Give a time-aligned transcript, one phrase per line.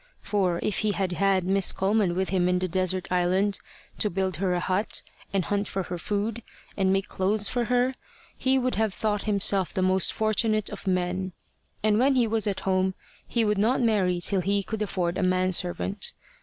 [0.23, 3.59] For, if he had had Miss Coleman with him in the desert island,
[3.99, 6.41] to build her a hut, and hunt for her food,
[6.75, 7.93] and make clothes for her,
[8.35, 11.33] he would have thought himself the most fortunate of men;
[11.83, 12.95] and when he was at home,
[13.27, 16.13] he would not marry till he could afford a man servant.